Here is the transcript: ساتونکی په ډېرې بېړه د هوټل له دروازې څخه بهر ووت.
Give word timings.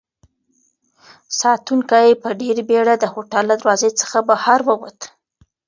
ساتونکی 1.39 2.09
په 2.21 2.29
ډېرې 2.39 2.63
بېړه 2.69 2.95
د 2.99 3.05
هوټل 3.13 3.43
له 3.51 3.55
دروازې 3.61 3.89
څخه 3.99 4.17
بهر 4.29 4.59
ووت. 4.67 4.99